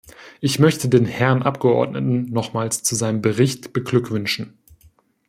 Ich 0.39 0.57
möchte 0.57 0.89
den 0.89 1.05
Herrn 1.05 1.43
Abgeordneten 1.43 2.23
nochmals 2.31 2.81
zu 2.81 2.95
seinem 2.95 3.21
Bericht 3.21 3.71
beglückwünschen. 3.71 4.57